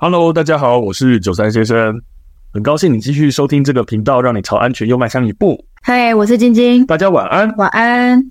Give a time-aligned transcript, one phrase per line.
[0.00, 2.00] Hello，大家好，我是九三先生，
[2.52, 5.60] 很高兴你继续收听这个频道，让你朝安全又迈向一步。
[5.82, 8.22] 嗨，我是晶晶，大家晚安，晚安。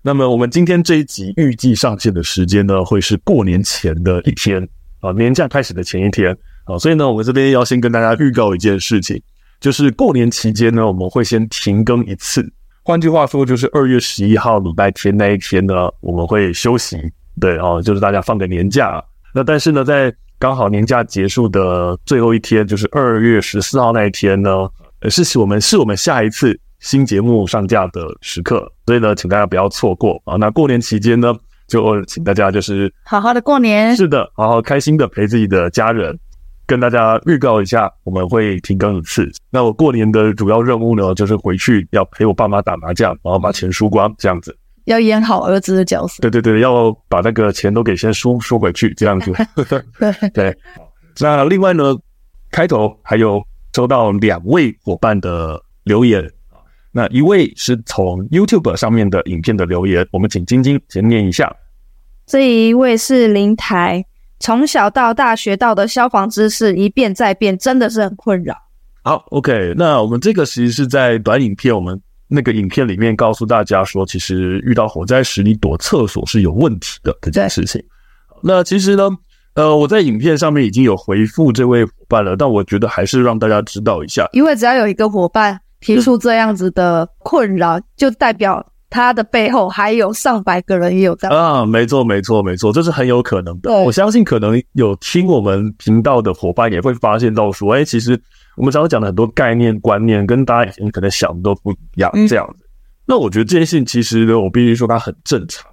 [0.00, 4.66] 那么我们今天这一集预计上线的时间呢，会是过年前的一天
[5.00, 9.22] 啊，年假开始的前一天啊，所以呢，我们这边要先跟大家预告一件事情，
[9.60, 12.50] 就是过年期间呢，我们会先停更一次。
[12.82, 16.96] 换句话说，就是二月十一号礼拜天那一天呢，我们会休息，
[17.38, 19.04] 对哦，就是大家放个年假。
[19.34, 20.10] 那但是呢，在
[20.40, 24.66] 刚好年假结束的最后一天，就是二月十四号那一天呢，
[25.10, 30.36] 是我们是我们下一次新节目上架的时刻，所以呢，请大家不要错过啊。
[30.36, 31.36] 那过年期间呢，
[31.68, 36.18] 就请大家就是好好的过年，是的，好好开心的陪自己的家人。
[36.66, 39.30] 跟大家预告一下，我们会停更一次。
[39.50, 44.56] 那我过年的主要任务呢，就是回去要陪我爸妈打麻将，然后把钱输光，这样子。
[44.84, 46.20] 要演好儿子的角色。
[46.22, 49.32] 对对对，要把那个钱都给先输输回去，这样子。
[49.98, 50.58] 对对。
[51.18, 51.96] 那另外呢，
[52.50, 53.42] 开头还有
[53.74, 56.30] 收到两位伙伴的留言。
[56.92, 61.54] 那一位是从 YouTube 上面的影片的留言，我们请晶晶先念一下。
[62.26, 64.04] 这一位是林台。
[64.42, 68.56] 从小到大学到的消防知识一变再变，真的是很困扰。
[69.02, 72.00] 好，OK，那我们这个其实是在短影片，我们
[72.30, 77.82] 那个影片里面告诉大家说，其实遇到火灾时，你躲厕所是有问题的这件事情。
[78.42, 79.10] 那其实呢，
[79.54, 88.64] 呃，我在影片上面已经有回复这位伙伴了，但我觉得还是让大家知道一下，因为只要有一个伙伴提出这样子的困扰，就代表。
[88.92, 93.70] 他的背后还有上百个人也有这样啊，没错，没错，没错，这是很有可能的。
[93.70, 98.20] 我相信可能有听我们频道的伙伴也会发现到说，哎，其实
[98.56, 102.64] 我们常常讲的很多概念观念跟大家以前可能想的都不一样，这样子。
[102.64, 102.68] 嗯、
[103.06, 105.70] 那我觉得这件事情其实呢，我必须说它很正常。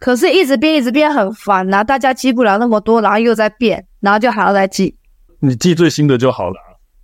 [0.00, 4.96] 可是，一直变，一直变很烦呐、啊，大家记不了那么多，然后又在变，然后就还要再记。
[5.40, 6.56] 你记最新的就好了，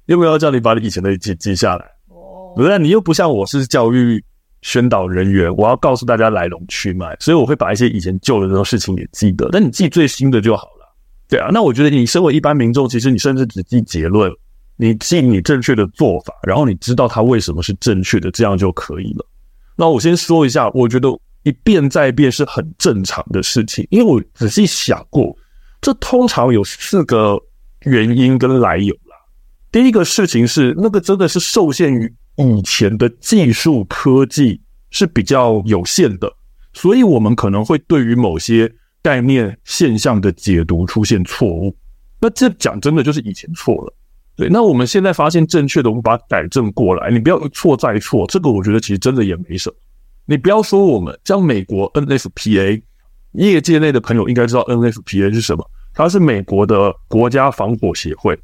[0.06, 1.84] 又没有叫你把你以前的记记下来？
[2.08, 4.24] 哦，不是，你又不像我是教育。
[4.66, 10.96] 宣导人员，我要告诉大家来龙去脉，所以我会把一些以前旧的这种事情也记得，但你记最新的就好了。
[11.28, 14.32] 对啊，那我觉得你身为一般民众，其实你甚至只记结论，
[14.76, 19.26] 你记你正确的做法，然后你知道它为什么是正确的，这样就可以了。
[19.76, 21.08] 那我先说一下，我觉得
[21.42, 25.36] 一变再变是很正常的事情，因为我仔细想过，
[25.80, 27.38] 这通常有四个
[27.82, 29.16] 原因跟来由啦。
[29.70, 32.14] 第一个事情是，那个真的是受限于。
[32.36, 34.60] 以前的技术科技
[34.90, 36.28] 是比较有限的，
[36.72, 38.68] 所以我们可能会对于某些
[39.00, 41.72] 概念现象的解读出现错误。
[42.20, 43.94] 那这讲真的就是以前错了，
[44.36, 44.48] 对。
[44.48, 47.10] 那我们现在发现正确的，我们把它改正过来。
[47.10, 49.76] 你不要一错再错，这个我觉得其实真的也没什么。
[50.26, 52.82] 你不要说我们像美国 NFPA，
[53.32, 58.38] 业界内的朋友应该知道 NFPA 是什么，它是美国的国家防火协会。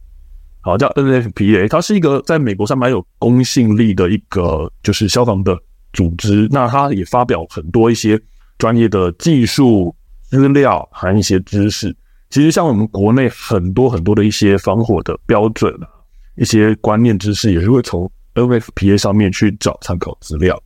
[0.60, 5.58] 好，叫 NFPA，它是一个在美国上蛮有公信力的一个就是消防的
[5.94, 6.46] 组织。
[6.50, 8.20] 那它也发表很多一些
[8.58, 9.94] 专业的技术
[10.28, 11.96] 资料和一些知识。
[12.30, 15.88] 其实像我们国内很多很多的一些防火的标准啊，
[16.36, 20.60] 一些观念知识也是会从 NFPA 上面去找参考资料。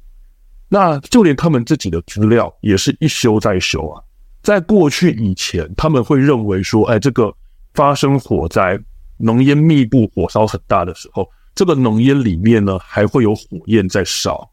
[0.69, 4.03] 那就连他们自己的资料也是一修再修啊。
[4.43, 7.35] 在过去以前，他们会认为说，哎，这个
[7.73, 8.79] 发生火灾。
[9.17, 14.51] 浓烟密布、火烧很大的时候，这个浓烟里面呢还会有火焰在烧。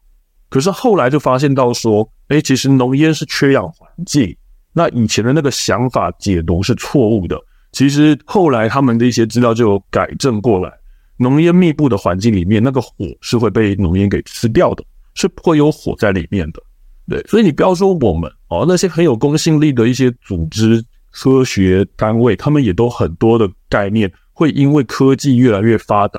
[0.48, 4.34] 可是后来就发现到说，哎，其实浓烟是缺氧环境。
[4.72, 7.38] 那以前的那个想法解读是错误的。
[7.72, 10.72] 其实后来他们的一些资料就有改正过来，
[11.16, 14.84] 浓烟密布的环境里面，那个火是会被浓烟给吃掉的，
[15.14, 16.62] 是不会有火在里面的。
[17.08, 24.12] 对，所以你不要说我们哦，那些很有公信力的一些组织、科学单位，他们也都很多的概念。
[24.34, 26.18] 会因为科技越来越发达，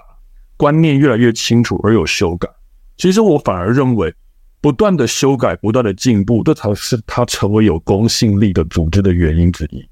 [0.55, 2.47] 观念越来越清楚而有修改。
[2.95, 4.13] 其实我反而认为，
[4.63, 9.85] 不断的修改、不断的进步，这才是它成为有公信力的组织的原因之一。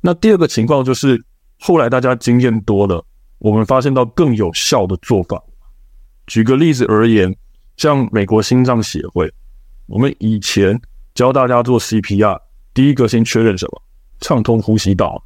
[0.00, 1.24] 那第二个情况就是，
[1.60, 3.06] 后来大家经验多了，
[3.38, 5.40] 我们发现到更有效的做法。
[6.26, 7.32] 举个例子而言，
[7.76, 9.32] 像美国心脏协会，
[9.86, 10.76] 我们以前
[11.14, 12.36] 教大家做 CPR，
[12.74, 13.80] 第一个先确认什么？
[14.20, 15.22] 畅通呼吸道。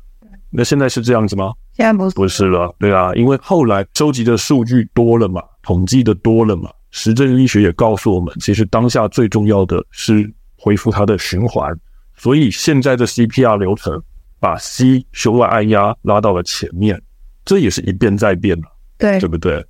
[0.50, 1.54] 那现在是这样子吗？
[1.72, 11.72] 现在不是，不是了，对啊，因为后来收集的数据多了嘛，统计的多了嘛，实证医学也告诉我们，其实当下最重要的是恢复它的循环，
[12.16, 14.02] 所以现在的 CPR 流程
[14.40, 17.00] 把 C 胸外按压拉到了前面，
[17.44, 18.64] 这也是一变再变了，
[18.98, 19.64] 对，对不对？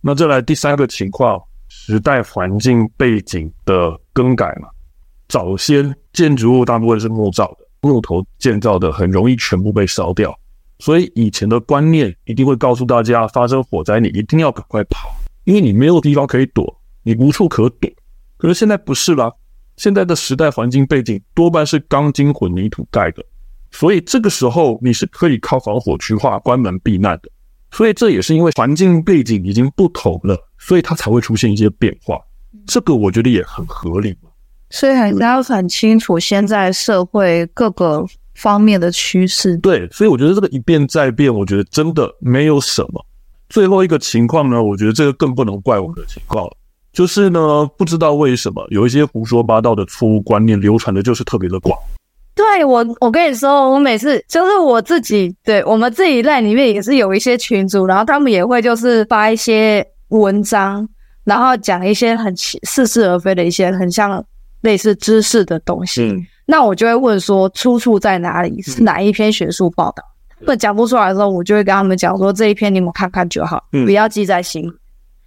[0.00, 4.68] 那再来第三个情况，时代环境背景的更改嘛，
[5.28, 10.38] 早先建筑物大部分是木造的，木头建造的很容易全部被烧掉。
[10.78, 15.08] 所以以前的观念一定会告诉大家，发生火灾你一定要赶快跑，
[15.46, 17.88] 因为你没有地方可以躲，你无处可躲。
[18.36, 19.32] 可是现在不是啦，
[19.76, 23.24] 现在的时代环境背景多半是钢筋混凝土盖的，
[23.70, 27.30] 所以这个时候你是可以靠防火区划关门避难的。
[27.70, 32.18] 所以这也是因为环境背景已经不同了，所以它才会出现一些变化。
[32.66, 34.30] 这个我觉得也很合理嘛。
[34.70, 38.04] 所以还是要很清楚现在社会各个
[38.34, 39.56] 方面的趋势。
[39.58, 43.06] 对，所以我觉得这个一变再变，我觉得真的没有什么。
[43.48, 46.56] 最后一个情况呢，我觉得这个更不能怪我的情况了，
[46.92, 51.78] 就是呢，不知道为什么有一些胡说八道的错误观念流传的就是特别的广。
[52.34, 60.88] 对我，我跟你说，我每次就是我自己，对我们自己 LINE 里面也是有一些群主，然后他们也会就是发一些文章，
[61.24, 64.24] 然后讲一些很似是而非的一些很像。
[64.62, 68.60] 类似知识的东西，嗯、那我就会问说出处在哪里？
[68.62, 70.02] 是哪一篇学术报道？
[70.40, 74.70] 那讲、嗯、不出来的时候，我就会跟他们讲说这一篇你们看看就好，嗯、不要记在心。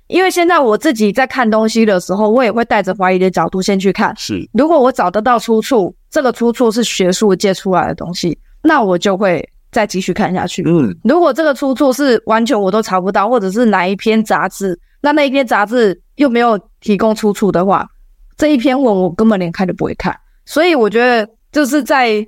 [0.08, 4.12] 因为现在我自己在看东西的时候，我也会带着怀疑的角度先去看。
[4.18, 10.64] 是，如果我找得到出处，这个出处是学术界出来的东西，那我就会再继续看下去。
[10.66, 17.88] 嗯，如果这个出处是完全我都查不到，或者是哪一篇杂志，那那一篇杂志又没有提供出处的话。
[18.36, 22.26] 这一篇文我根本连看都不会看，所以我觉得就是在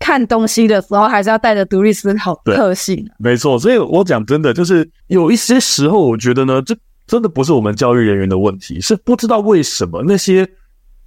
[0.00, 3.08] 看东西的时候，还是要带着独立思考特性。
[3.18, 6.76] 没错，所以我讲真的，就是有一些时候，我觉得呢，这
[7.06, 10.48] 真的不是我们教育人员的问题，是不知道为什么那些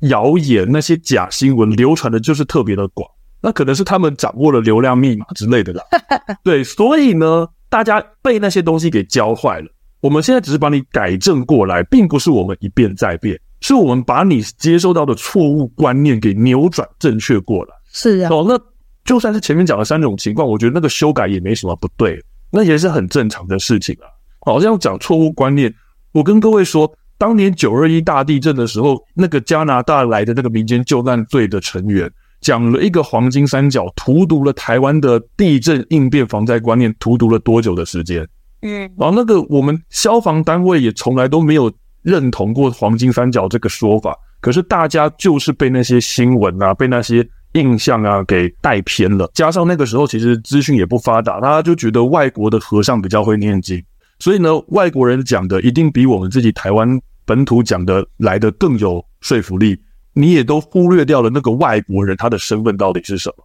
[0.02, 3.10] 谣言、那些假新闻流传的就是特别的广，
[3.42, 5.84] 那可能是他们掌握了流量密码之类的啦。
[6.44, 9.68] 对，所以呢，大家被那些东西给教坏了。
[10.02, 13.40] 我们现在只是把你改正过来，并不是我们一变再变。
[13.62, 17.72] 是我们把你接受到的错误观念给扭转正确过来。
[17.94, 18.60] 是啊，哦，那
[19.06, 24.08] 就算是前面讲的三种情况，我觉得那个修改也没什么不对，那也是很正常的事情啊。
[24.42, 25.74] 好像讲错误观念，
[26.12, 32.12] 我跟各位说，当年九二一大地震的时候，那个加拿大来的那个民间救难队的成员
[32.42, 38.28] 讲了一个黄金三角，荼毒了台湾的地震应变防灾观念，荼毒了多久的时间？
[38.62, 41.72] 嗯，然后那个我们消防单位也从来都没有。
[42.04, 49.30] 认同过黄金三角这个说法，可是大家就是被那些新闻啊，被那些印象啊给带偏了。
[49.34, 53.84] 加上那个时候其实资讯也不发达，大家就觉得外国的和尚比较会念经，
[54.20, 59.80] 所以呢，外国人讲的一定比我们自己台湾本土讲的来的更有说服力。
[60.14, 63.44] 你也都忽略掉了那个外国人他的身份到底是什么。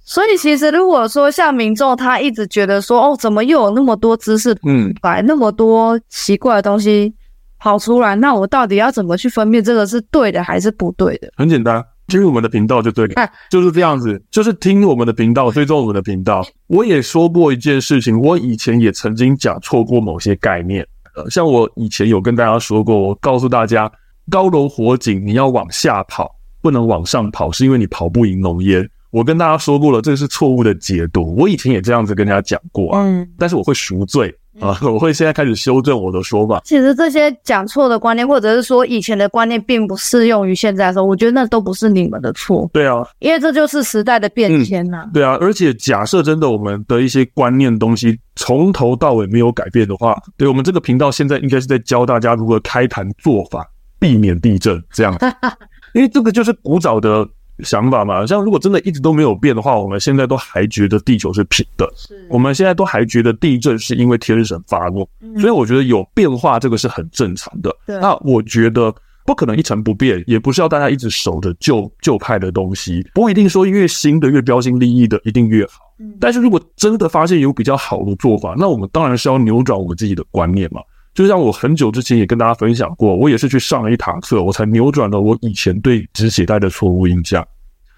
[0.00, 7.14] 所以其实如果说像民众他一直觉得说，哦，怎么又有那么多知识，嗯，来那么多奇怪的东西。
[7.60, 11.28] 跑出来，那我到底要怎么去分辨这个是对的还是不对的？
[11.36, 16.44] 很简单，进入我们的频道就对了，啊、就是这样子，就是听我们的频道，追踪我们的频道。
[16.66, 20.86] 我也说过一件事情，我以前也曾经讲错过某些概念。
[21.14, 23.90] 呃，像我以前有跟大家说过，我告诉大家，
[24.30, 28.88] 高楼火警你要往下跑，不能往上跑，是因为你跑不赢浓烟。
[29.10, 31.34] 我跟大家说过了，这是错误的解读。
[31.36, 34.34] 我以前也这样子跟大家讲过啊，嗯，但是我会赎罪。
[34.60, 36.60] 啊，我会现在开始修正我的说法。
[36.64, 42.68] 其实这些讲错的观念，或者是说以前的观念，并不适用于现在的时候，我觉得那都不是你们的错。
[42.72, 45.12] 对啊，因为这就是时代的变迁呐、啊嗯。
[45.12, 53.66] 对啊，而且假设真的我们的一些观念东西从头到尾没有改变的话，对，我们这个频道现在应该是在教大家如何开坛做法，
[53.98, 55.16] 避免地震这样。
[55.94, 57.28] 因为这个就是古早的。
[57.64, 61.88] 想法嘛，像如果真的一直都没有变的话，我们现在都还觉得地球是平的，
[62.30, 67.74] 我们现在都还觉得地震是因为天神发怒，嗯、所以我觉得有变化这个是很正常的。
[67.86, 68.94] 那我觉得
[69.26, 75.80] 不可能一成不变，也不是要大家一直守着旧旧派的东西，不一定说越新的越标新立异的一定越好。
[76.00, 80.80] 嗯、但是如果真的发现有比较好的做法，那我们当然是要扭转我们自己的观念嘛。
[81.18, 87.44] 就像我很久之前也跟大家分享过，我也是去上了一堂课，我才扭转了我以前对止血带的错误印象。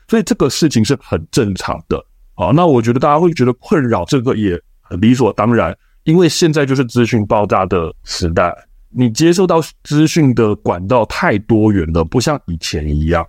[0.08, 2.02] 所以这个事情是很正常的。
[2.32, 4.58] 好，那我觉得大家会觉得困扰，这个也
[5.00, 8.56] 理所当然，因为现在就是资讯爆炸的时代，
[8.88, 13.22] 你接受到资讯的管道太多元了，不像以前一样。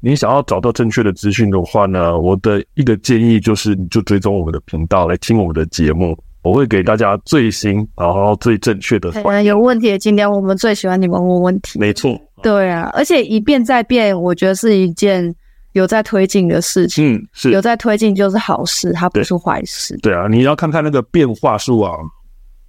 [0.00, 6.18] 你想要找到正确的资讯的话呢，我的一个建议就是，你就追踪我们的频道来听我们的节目。
[6.44, 9.10] 我会给大家最新，然后最正确的。
[9.10, 11.78] 可能有问题的，今天我们最喜欢你们问问题。
[11.78, 15.34] 没错，对啊，而且一变再变，我觉得是一件
[15.72, 17.14] 有在推进的事情。
[17.14, 19.96] 嗯，是有在推进就是好事，它不是坏事。
[20.02, 21.98] 对，对啊，你要看看那个变化是往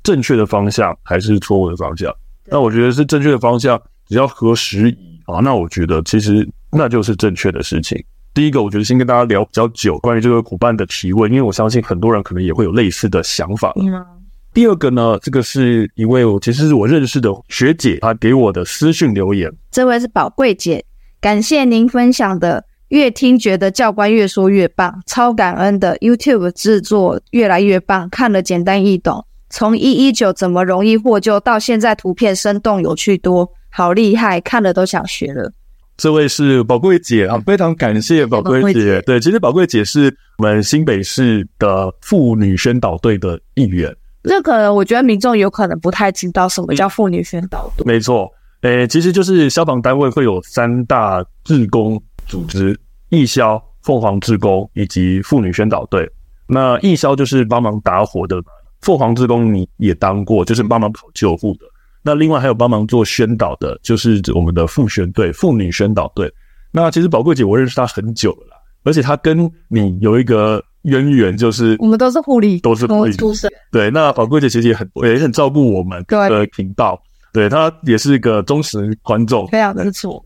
[0.04, 2.10] 正确的方向还是错误的方向。
[2.46, 3.78] 那我觉得是正确的方向，
[4.08, 8.02] 只要合时宜啊，那我觉得其实那就是正确的事情。
[8.36, 13.72] 第一个，我觉得先跟大家聊比较久关于这个伙伴的提问，因为我相信很多人可能也会有类似的想法。
[13.78, 14.06] 嗯。
[14.54, 19.50] 第二个呢，这个是一位我其实是我认识的学姐，她给我的私讯留言。
[19.72, 20.84] 这位是宝贵姐，
[21.22, 29.26] 感谢您分享的，越听觉得教官越说越棒，超感恩的 YouTube 制作越来越棒，看了简单易懂。
[29.50, 35.54] 从一一九怎么容易获救到现在图片生动有趣多，好厉害，看了都想学了。
[35.98, 38.74] 这位是宝贵姐啊，非常感谢宝贵姐。
[38.74, 43.96] 姐对，其实宝贵姐是我们新北市的妇女宣导队的一员。
[44.24, 47.86] 这可能我觉得民众有可能不太知道什么叫妇女宣导队。
[47.86, 48.30] 没错，
[48.62, 52.78] 诶，其实就是消防单位会有三大志工组织：
[53.10, 56.10] 义消、凤凰志工以及妇女宣导队。
[56.48, 58.42] 那义消就是帮忙打火的，
[58.82, 61.66] 凤凰志工你也当过，就是帮忙跑救护的。
[62.06, 66.32] 那另外还有帮忙做宣导的，就是我们的妇宣队、妇女宣导队。
[66.72, 70.64] 那其实宝贵姐我认识她很久了啦，而且她跟你有一个。
[70.86, 73.52] 渊源就是我们都是护理，都是护理出身。
[73.72, 76.96] 对，那宝贵姐其实也很也很照顾我们的频道，
[77.34, 80.26] 对，她也是一个忠实观众，非常支持我们。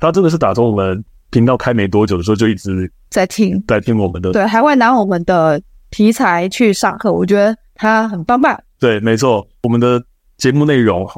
[0.00, 8.60] 她真的是打从我们频道开没多久的时候就一直在听，在听我们的，对，还会拿我们的题材去上课，我觉得她很棒棒。
[8.80, 10.02] 对，没错，我们的
[10.40, 11.08] 节目内容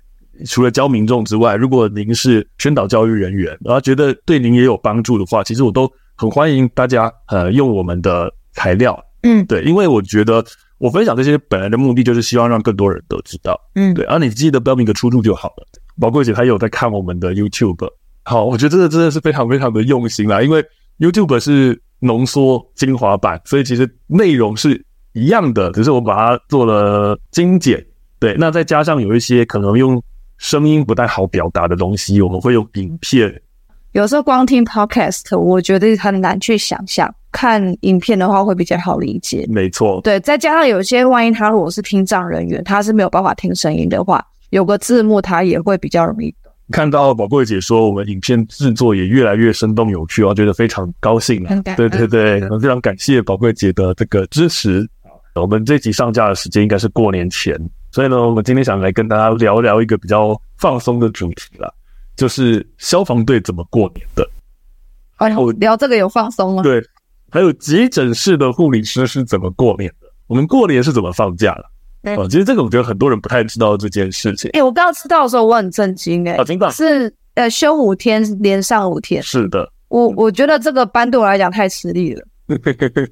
[0.45, 8.31] 除了教民众之外，如果您是宣导教育人员，然后觉得对您也有帮助的话，其实我都很欢迎大家呃用我们的。
[8.55, 10.45] 材料，嗯，对，因为我觉得
[10.77, 15.67] 我分享这些本来的目的就是希望让更多人都知道，嗯，对，而、啊、你记得标明个出处就好了。
[15.99, 17.89] 宝贵姐她有在看我们的 YouTube，
[18.25, 20.63] 好，我觉得这个真的是非常非常的用心啦，因为
[20.99, 27.83] YouTube 是浓缩精华版，所以其实内容是一样的，只是我把它做了精简，
[28.23, 30.01] 对，那再加上有一些可能用
[30.39, 33.43] 声音不太好表达的东西，我们会用影片。
[33.91, 37.13] 有时候光听 Podcast，我觉得很难去想象。
[37.33, 40.01] 看影片的话会比较好理解，没错。
[40.03, 46.33] 对，再加上有些万一他如果是听障人员，他是没有办法听声音的话，有个字幕他也会比较容易。
[46.71, 51.45] 看到宝贵姐说我们影片制作也越来越生动有趣，我觉得非常高兴。
[51.47, 51.91] 很感恩。
[51.91, 54.87] 对对对，非常感谢宝贵姐的这个支持。
[55.35, 57.59] 我们这集上架的时间应该是过年前，
[57.93, 61.73] 所以呢，我们今天想来跟大家聊聊一个比较放松的主题了，
[62.17, 64.29] 就是消防队怎么过年的。
[65.17, 66.63] 哎呀，我聊这个有放松吗？
[66.63, 66.83] 对。
[67.31, 70.07] 还有急诊室的护理师是怎么过年的？
[70.27, 71.65] 我们过年是怎么放假的？
[72.03, 74.51] 嗯、哦，其实这个我觉得很多人不太知道这件事情。
[74.51, 79.23] 哎、欸、我刚刚知道的时候我很震惊、欸，诶、哦、真的是呃休五天连上五天。
[79.23, 82.23] 是的，我我觉得这个班对我来讲太吃力了。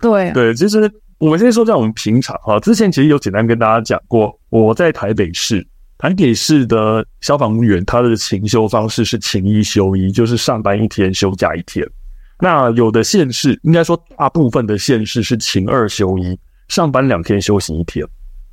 [0.00, 5.64] 对对，其实我们先说在我们平常哈，之前其实有简单跟大家讲过，我在台北市，
[5.98, 11.86] 台北市的消防员他的勤休方式是勤一休一，就是上班一天休假一天。
[12.38, 18.02] 那有的县市，应该说大部分的县市是勤二休一，上班两天休息一天，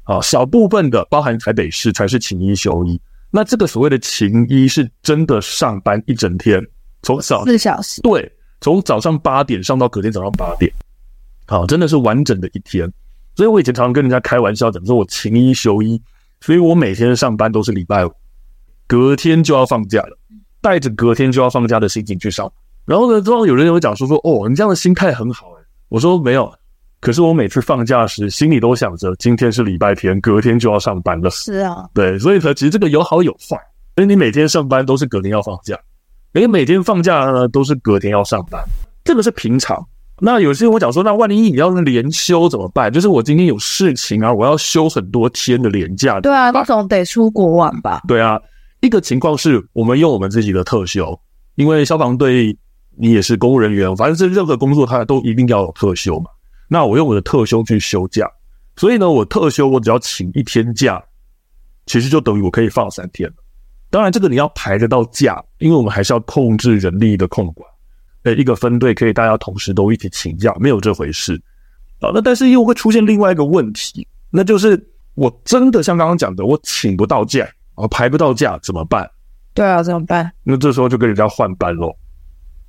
[0.03, 2.99] 啊，小部分的包含台北市才是勤一休一。
[3.31, 6.61] 那这个所谓的勤一是真的上班一整天，
[7.01, 10.69] 从早四小时，对，从早上八点上到隔天早上八点，
[11.47, 12.91] 好，真的是完整的一天。
[13.35, 16.01] 所以我以前常常跟人家开玩笑讲说，我勤一休一，
[16.41, 18.11] 所以我每天上班都是礼拜五，
[18.87, 20.17] 隔天就要放假了，
[20.61, 22.51] 带着隔天就要放假的心情去上。
[22.85, 25.63] 然后呢，之后有人会讲说说，哦，你这样的心态很好诶。
[25.89, 26.51] 我说没有，
[26.99, 31.29] 可是我每次放假时，心里都想着今天是礼拜天，隔天就要上班了。
[31.29, 33.57] 是啊，对，所以呢，其实这个有好有坏。
[33.95, 35.79] 所以你每天上班都是隔天要放假，
[36.33, 38.63] 诶，每天放假呢都是隔天要上班，
[39.03, 39.83] 这个是平常。
[40.19, 42.91] 那有些人会讲说，那万一你要是连休怎么办？
[42.91, 46.19] 就是我今天有事情啊，我要休很多天的连假。
[46.19, 48.01] 对啊，那总得出国玩吧？
[48.07, 48.39] 对啊，
[48.81, 51.19] 一个情况是我们用我们自己的特休，
[51.55, 52.57] 因为消防队。
[52.99, 56.31] 你也是公务人员，反正是任何工作，他都一定要有特休嘛。
[56.67, 58.27] 那我用我的特休去休假，
[58.75, 60.99] 所以呢，我特休我只要请一天假，
[61.85, 63.35] 其实就等于我可以放三天了。
[63.91, 67.69] 当然，这个你要排得到假，因为我们还是要控制人力的控管。
[68.27, 71.41] 诶，一个分队可以大家同时都一起请假，没有这回事。
[71.99, 79.09] 啊，那但是又会出现另外一个问题，那就是我真的像刚刚讲的，我请不到假，啊排不到假怎么办？
[79.53, 80.31] 对啊，怎么办？
[80.43, 81.95] 那这时候就跟人家换班喽。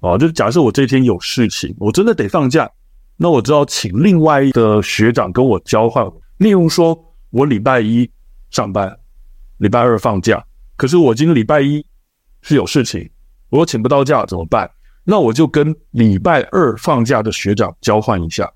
[0.00, 2.70] 哦，就假设我这一天有事情，我真的得放假，
[3.16, 6.06] 那我就要请另外一个学长跟我交换。
[6.38, 6.96] 例如说，
[7.30, 8.08] 我礼拜一
[8.50, 8.96] 上班，
[9.58, 10.42] 礼拜二放假，
[10.76, 11.84] 可是我今天礼拜一
[12.42, 13.10] 是有事情，
[13.50, 14.70] 我又请不到假怎么办？
[15.08, 18.46] 那我就跟礼拜二放假的学长交换一下，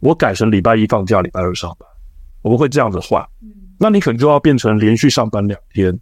[0.00, 1.86] 我改成礼拜一放假，礼拜二上班，
[2.40, 3.22] 我们会这样子换。
[3.78, 5.96] 那你可能就要变成连续上班两天，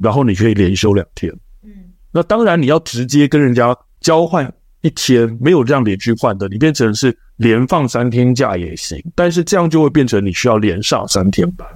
[0.00, 1.32] 然后你可以连休两天。
[1.64, 1.70] 嗯，
[2.12, 3.76] 那当然你要直接跟人家。
[4.00, 11.68] 交换一天没有这样连续换的，你变成是连放三天假也行，但是这样就会变成你需要连上三天班。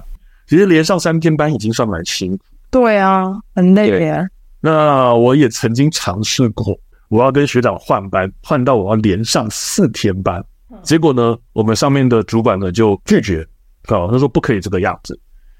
[0.47, 2.43] 其实连上三天班已经算蛮辛苦。
[2.71, 4.25] 对啊，很累啊。
[4.59, 6.75] 那我也曾经尝试过，
[7.09, 10.43] 我要跟学长换班，换到我要连上四天班，
[10.83, 13.41] 结果呢，我们上面的主管呢就拒绝，
[13.83, 15.19] 啊，他说不可以这个样子，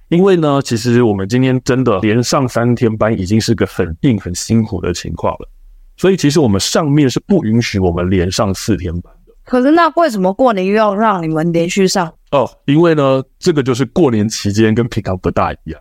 [0.10, 5.50] 因为呢，其实我们今天真的连上三天班已经是个很硬、很辛苦的情况了，
[5.98, 9.34] 所以其实我们上面是不允许我们连上四天班的。
[9.44, 12.12] 可是那为什么过年又要让你们连续上？
[12.32, 15.80] 哦，因为呢，这个就是过年期间跟平常不大一样。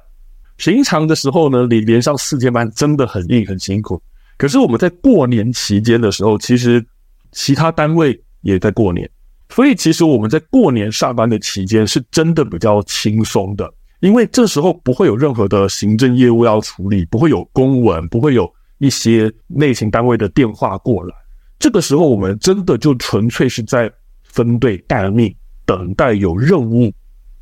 [0.56, 4.00] 平常的时候呢，你连上四天班真的很硬很辛苦。
[4.36, 6.84] 可是我们在过年期间的时候，其实
[7.32, 9.08] 其他单位也在过年，
[9.48, 21.14] 所以其实我们在过年上班的期间是真的比较轻松的，因为这时候不会有任何的行政业务要处理，不会有公文，不会有一些内勤单位的电话过来。
[21.58, 23.90] 这个时候我们真的就纯粹是在
[24.24, 26.92] 分队待命，等待有任务。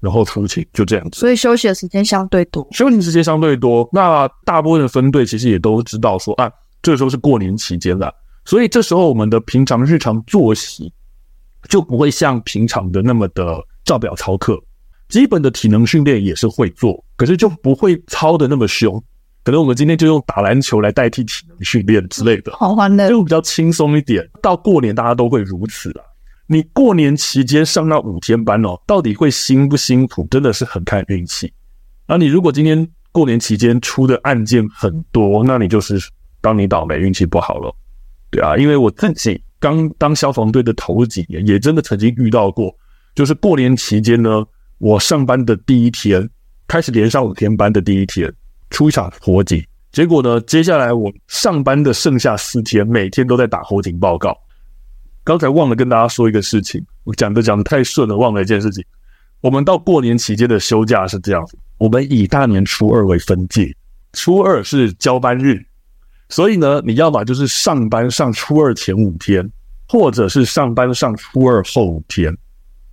[0.02, 3.88] 然后出勤就这样子，所以休息的时间相对多，休息时间相对多。
[3.92, 6.50] 那大部分的分队其实也都知道说，啊，
[6.82, 8.12] 这时候是过年期间了，
[8.44, 10.92] 所以这时候我们的平常日常作息
[11.68, 14.60] 就不会像平常的那么的照表操课，
[15.08, 19.02] 基本的体能训练也是会做，可是就不会操的那么凶。
[19.44, 24.28] 可能我们今天就用打篮球来代替体能训练之类的，好欢乐，就比较轻松一点。
[24.40, 26.04] 到过年大家都会如此了。
[26.46, 30.26] 你过年期间上那五天班哦，到底会辛不辛苦？
[30.30, 31.52] 真的是很看运气。
[32.06, 35.98] 那你如果今天过年期间出的案件很多，那你就是
[36.42, 37.74] 当你倒霉，运气不好了。
[38.30, 42.74] 对啊，因为我自己刚当消防队的头几年，也真的曾经遇到过，
[43.14, 44.44] 就是过年期间呢，
[44.78, 46.28] 我上班的第一天，
[46.66, 48.32] 开始连上五天班的第一天，
[48.70, 54.36] 出一场火警，结果呢，接下来我上班的剩下四天，每天都在打火警报告。
[55.24, 58.84] 刚才忘了跟大家说一个事情，我讲的讲的太顺了，忘了一件事情。
[59.40, 63.72] 我们到过年期间的休假是这样子，我们以大年初二为分界，
[64.14, 65.64] 初二是交班日，
[66.32, 69.46] 所以呢，你要么就是上班上初二前五天，
[69.86, 72.34] 或者是上班上初二后五天。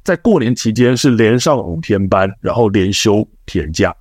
[0.04, 3.95] 在过年期间是连上五天班，然后连休五天假。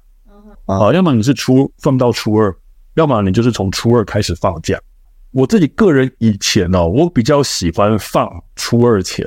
[0.67, 2.53] 啊，要么你是初放到初二，
[2.95, 4.77] 要么你就是从初二开始放假。
[5.31, 9.25] 我自己个人以前哦，我比较喜欢放初二前，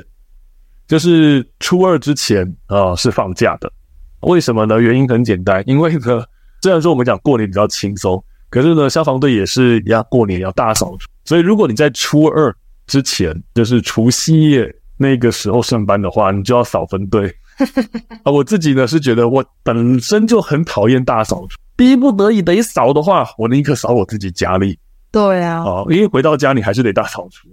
[0.86, 3.72] 就是初二之前啊、呃、是放假的。
[4.20, 4.78] 为什么呢？
[4.78, 6.22] 原因很简单，因为呢，
[6.60, 8.22] 虽然说我们讲过年比较轻松，
[8.52, 12.54] 可是呢，消防队也是要过年要大扫除，所以如果你在初二
[12.86, 17.34] 之前，就是除夕夜那个时候上班的话，你就要扫分队。
[18.24, 24.78] 啊，我自己呢是觉得我本身就很讨厌大扫除，逼不得已得扫的话，我宁可扫我自己家里。
[25.10, 27.48] 对啊，哦，因为回到家你还是得大扫除。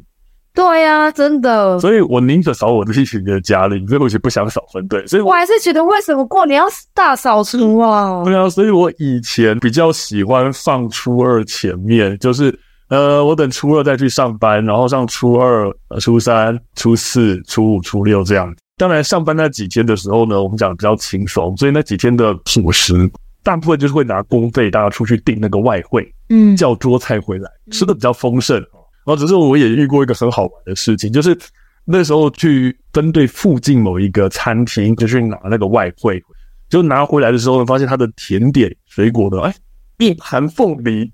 [0.60, 1.80] 对呀，真的。
[1.80, 5.08] 所以我宁可扫我自己的家里，所以我就不想扫分队。
[5.08, 8.22] 所以我，我还是觉得为什么过年要大扫除啊？
[8.26, 12.54] 对啊，所以我以前比较喜欢放初二前面，就是
[12.90, 18.54] 呃，我等初二再去上班，然后上初二、初三、初四、初五、初六这样。
[18.78, 23.10] 当然，上班那几天的时候呢，我们讲比较轻松，所以那几天的伙食。
[23.42, 28.62] 大部分就是会拿公费，大家出去订那个外汇，嗯，叫桌菜回来，吃的比较丰盛。
[29.10, 31.36] 然后只是我也遇过一个很好玩的事情，就是
[31.84, 36.24] 那时候去针对附近某一个餐厅，就去拿那个外汇，
[36.70, 39.56] 就拿回来的时候，发现他的甜点水果的，哎，
[39.98, 41.12] 一盘凤梨，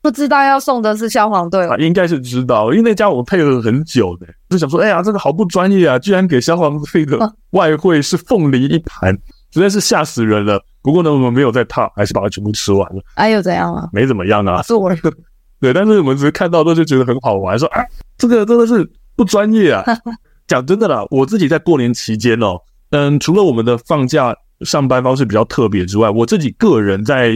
[0.00, 9.12] 不知道要送的是消防队，应该是知道，因为那家我配合很久的，就想说，哎呀，这个好不专业啊，居然给消防队的外汇是凤梨一盘，
[9.52, 10.58] 实在是吓死人了。
[10.80, 13.02] 不过呢，我们没有再烫，还是把它全部吃完了。
[13.16, 13.86] 哎，又怎样啊？
[13.92, 14.62] 没怎么样啊。
[14.62, 14.90] 是我
[15.64, 17.82] 对，但是我们只是看到都就觉得很好玩，说啊，
[18.18, 19.82] 这个真的是不专业啊。
[20.46, 22.58] 讲真的啦，我自己在过年期间哦，
[22.90, 27.32] 嗯，除了我们的放假上班方式比较特别之外，我自己个人在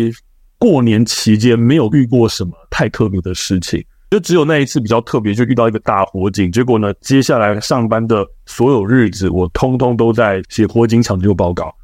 [0.58, 6.52] 过年期间没有遇过什么太特别的事情，就只有那一次比较特别，就遇到一个大火警。
[6.52, 11.74] 结果呢，接下来上班的所有日子，我通通都在写火警抢救报告。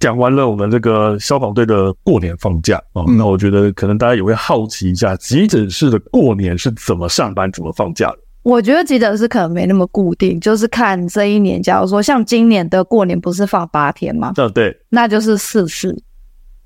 [0.00, 8.18] 讲完了我们这个消防队的过年放假啊，那我觉得可能大家也会好奇一下，急诊室的过年是怎么上班、怎么放假的？
[8.42, 14.32] 我觉得急诊室可能没那么固定，就是看这一年，假如说像今年的过年不是放八天吗？
[14.36, 15.94] 嗯，对，那就是四四，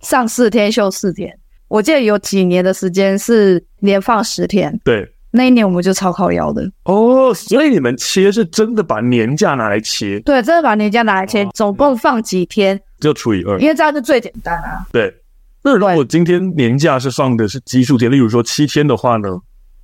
[0.01, 1.37] 上四天休四天。
[1.67, 7.35] 我记得有几年的时间是连放十天，对，那一年我们就超靠腰的哦。
[7.35, 10.21] 所以你们切是真的把年假拿来切？
[10.21, 12.81] 对，真的把年假拿来切，哦，总共放几天？
[13.05, 14.87] 就除以二，因为这样就最简单啊。
[14.91, 15.15] 对，
[15.63, 19.29] 那如果今天年假是放的是奇数天，例如说七天的话呢，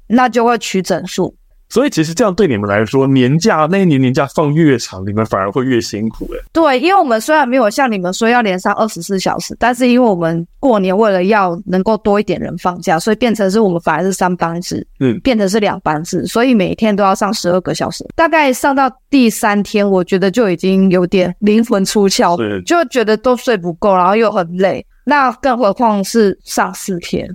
[0.06, 1.36] 那就会取整数。
[1.70, 6.40] 所以其实这样对你们来说，年假那一年年假放越长，你们反而会越辛苦诶。
[6.52, 18.04] 对，因为我们虽然没有像你们说要连上二十四小时，但是因为我们过年为了要能够多一点人放假，所以变成是我们反而是三班制，嗯，变成是两班制，所以每天都要上十二个小时。
[18.16, 24.84] 大概上到第三天，我觉得就已经有点灵魂出窍，就觉得都睡不够，然后又很累。
[25.04, 27.28] 那更何况是上四天。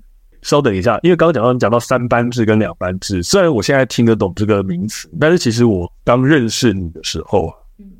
[0.46, 7.52] 稍等一下，因为刚刚讲到讲到三班制跟两班制，虽然我现在听得懂这个名词，但是其实我刚认识你的时候。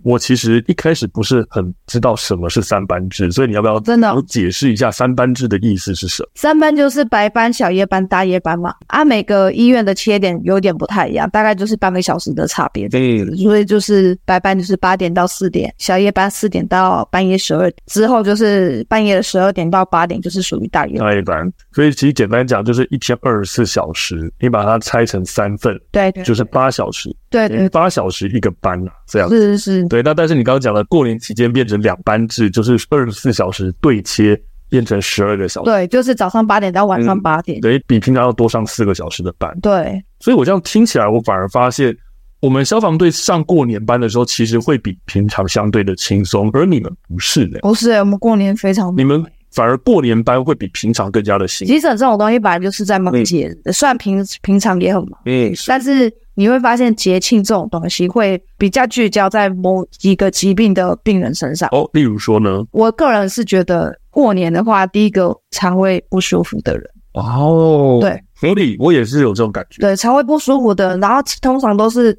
[0.04, 6.30] 我其实一开始不是很知道什么是三班制，所以你要不要真的解释一下三班制的意思是什么？
[6.36, 8.74] 三班就是白班、小夜班、大夜班嘛。
[8.88, 12.88] 啊，每个医院的切点有点不太一样，大概就是半个小时的差别。
[12.90, 21.08] 对，所以就是白班就是八点到四点，小夜班四点到半夜十二点，之后就是半夜的十二点到八点，就是属于大夜班。
[21.08, 21.54] 大夜班。
[21.74, 27.14] 所以其实简单讲，就是一天二十四小时，你把它拆成三份，对，对，就是八小时。
[27.36, 30.02] 对对，八小时一个班啊，这样是是是，对。
[30.02, 35.66] 那但是你刚刚讲了，过年期间变成两班制，就是二十四小时对切，变成十二个小时。
[35.66, 39.54] 对，就是早上八点到晚上八点，等于比平常要多上四个小时的班。
[39.62, 41.96] 对，所以我这样听起来，我反而发现，
[42.40, 47.60] 我们消防队上过年班的时候，其实会比平常相对的轻松，而你们不是的。
[47.60, 51.74] 不是，我们过年非常，你们反而过年班会比平常更加的辛苦。
[51.74, 56.12] 急诊这种东西本来就是在忙节，虽然平平常也很忙，嗯，但是。
[56.36, 61.90] 你会发现节庆这种东西会比较聚焦在某几个疾病的病人身上哦。
[61.94, 69.82] 例如说呢，我个人是觉得过年的话，第一个肠胃不舒服的人哦，对，合理，我也是有这种感觉。
[69.82, 72.18] 对，肠胃不舒服的人，然后通常都是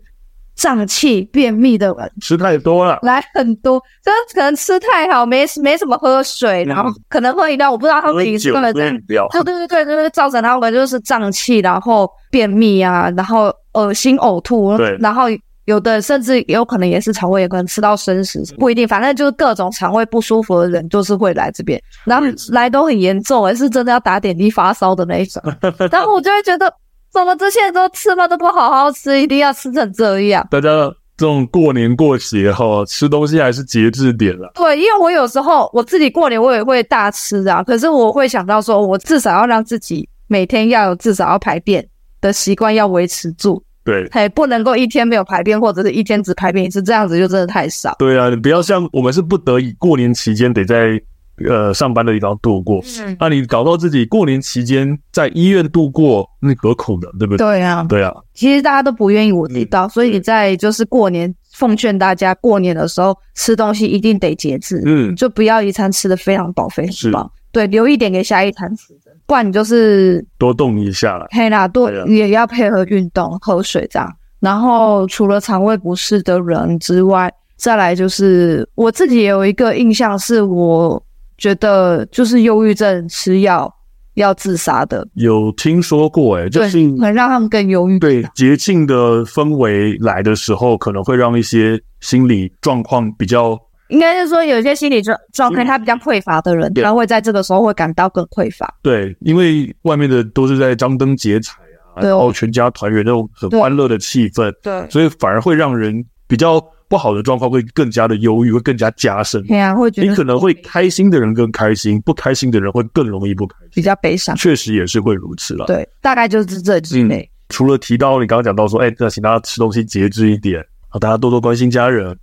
[0.55, 13.52] 胀气、便秘的人，吃太多了，来很多，就可能吃太好，没没什么喝水，然后可能喝饮料，我不知道他们平时喝了这样，对对对对，就会造成他们就是胀气，然后便秘啊，然后。
[13.76, 15.24] 恶心呕吐，对，然后
[15.66, 25.42] 有的甚至有可能也是肠胃炎，可能吃到生食，不一定，反正就是各种肠胃不舒服的人，就是会来这边，然后来都很严重，欸，是真的要打点滴发烧的那一种。
[25.90, 26.72] 然后我就会觉得，
[27.12, 30.46] 怎么这些人都吃饭都不好好吃，一定要吃成这样？
[30.50, 30.68] 大家
[31.16, 34.52] 这种过年过节哈，吃东西还是节制点了。
[34.54, 41.84] 对，因为我有时候我自己过年我也会大吃啊，可是我会想到说，我至少要让自己每天要有至少要排便
[42.20, 43.60] 的习惯要维持住。
[43.87, 47.94] 对，还不能够一天没有排便，或者是一天只排便一次，这样子就真的太少。
[47.99, 51.01] 对啊，你不要像我们是不得已过年期间得在
[51.49, 57.09] 呃上班的地方度过，嗯，那你搞到自己过年期间在医院度过，那何苦呢？
[57.18, 57.46] 对不对？
[57.46, 58.12] 对啊，对啊。
[58.35, 68.94] 其实大家都不愿意我知道，嗯，所以你在就是过年奉劝大家，过年的时候吃东西一定得节制，嗯，就不要一餐吃的非常饱，非常饱，对，留一点给下一餐吃。
[69.26, 74.08] 不然你就是多动一下了，嘿啦，多也要配合运动、喝水这样。
[74.38, 81.02] 然后除了肠胃不适的人之外，再来就是我自己也有一个印象，是我
[81.36, 83.68] 觉得就是忧郁症吃药
[84.14, 87.98] 要自杀的，有听说过诶，就是能让他们更忧郁。
[87.98, 93.58] 对，节庆的氛围来的时候，可能会让一些心理状况比较。
[93.88, 98.72] 应该是说，有些心理状状态他比较匮乏的人，他会在这个时候会感到更匮乏。
[98.83, 101.61] 对，因为外面的都是在张灯结彩
[101.94, 109.42] 啊，然后全家团圆那种很欢乐的气氛，对，所以反而会让人比较不好的状况会更加的忧郁，会更加加深。
[109.44, 114.35] 对啊，会觉得你可能会开心的人更开心，不开心的人会更容易不开心，比较悲伤。
[114.37, 115.66] 确实也是会如此了。
[115.66, 117.18] 对，大概就是这之类。
[117.18, 122.16] 嗯，除了提到你刚刚讲到说，哎，那请大家吃东西节制一点，好，大家多多关心家人。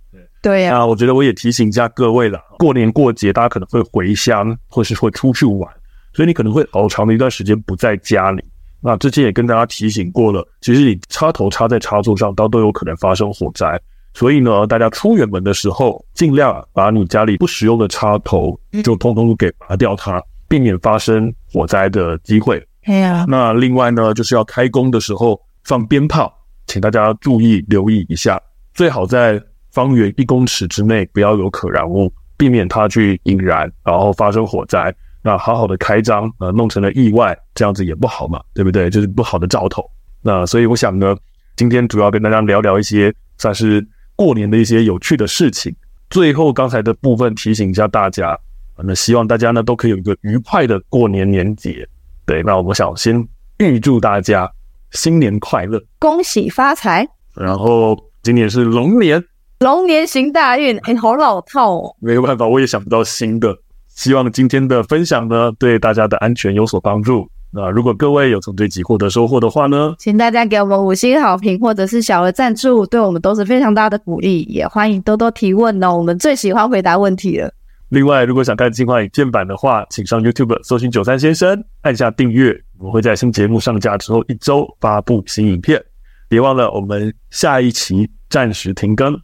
[0.44, 2.38] 对呀、啊，我觉得我也提醒一下各位了。
[2.58, 5.66] 过年过节，大家可能会回乡，或是会出去玩，
[6.12, 8.44] 所以你可能会好长的一段时间不在家里。
[8.82, 13.80] 那之前也跟大家提醒过了，其实你插头插在插座上，都都有可能发生火灾。
[14.12, 22.62] 所以呢，大家出远门的时候，尽量把你家里不使用的插头就通通都给拔掉它，避免发生火灾的机会。
[22.84, 23.24] 对呀。
[23.26, 26.30] 那另外呢，就是要开工的时候放鞭炮，
[26.66, 28.38] 请大家注意留意一下，
[28.74, 29.42] 最好在。
[29.74, 34.94] 方圆一公尺之内不要有可燃物，避免它去引燃，然后发生火灾。
[35.20, 38.88] 那好好的开张，呃，弄成了意外，这样子也不好嘛，对不对？
[38.88, 39.84] 就是不好的兆头。
[40.22, 41.16] 那所以我想呢，
[41.56, 43.84] 今天主要跟大家聊聊一些算是
[44.14, 45.74] 过年的一些有趣的事情。
[46.08, 48.38] 最后刚才的部分提醒一下大家，
[48.76, 51.88] 那希望大家呢都可以有一个愉快的过年年节。
[52.26, 53.26] 对，那我们想先
[53.58, 54.48] 预祝大家
[54.92, 57.04] 新年快乐，恭喜发财。
[57.34, 59.24] 然后今年是龙年。
[59.64, 61.96] 龙年行大运，哎、欸，好老套哦。
[61.98, 63.56] 没有办法，我也想不到新的。
[63.88, 67.26] 希望今天的分享呢，对大家的安全有所帮助。
[67.50, 74.42] 那如果各位有从这集获得收获的话呢，请大家给我们五星好评，或者是小额赞助，对我们都是非常大的鼓励。
[74.42, 77.50] 也欢迎多多提问哦，我们最喜欢回答问题了。
[77.88, 82.54] 另外，如果想看精华影片版的话，请上 YouTube 搜寻九三先生，按下订阅。
[82.78, 85.82] 我们会在新节目上架之后一周发布新影片。
[86.28, 89.18] 别忘了，我们下一期暂时停更，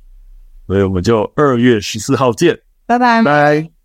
[0.70, 2.56] 所以我们就二月十四号见，
[2.86, 3.20] 拜拜。
[3.24, 3.79] 拜。